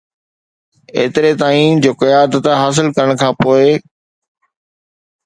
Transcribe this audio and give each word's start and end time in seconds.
ايتري 0.95 1.33
تائين 1.41 1.75
جو 1.83 1.91
قيادت 2.01 2.43
حاصل 2.61 2.87
ڪرڻ 2.97 3.09
کان 3.21 3.33
پوء 3.43 3.69